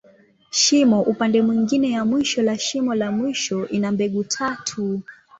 [0.51, 5.01] Shimo upande mwingine ya mwisho la shimo la mwisho, ina mbegu tatu.